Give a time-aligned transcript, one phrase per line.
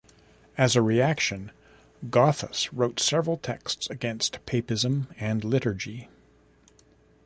[0.57, 1.51] As a reaction,
[2.09, 6.09] Gothus wrote several texts against papism and liturgy.